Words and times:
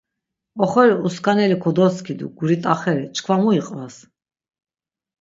Oxori 0.67 0.95
uskaneli 1.07 1.57
kodoskidu 1.65 2.25
guri 2.39 2.57
t̆axeri, 2.63 3.05
çkva 3.15 3.35
mu 3.41 3.49
iqvas. 3.59 3.95